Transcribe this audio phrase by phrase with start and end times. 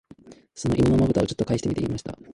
[0.55, 2.17] その犬の眼ぶたを、ちょっとかえしてみて言いました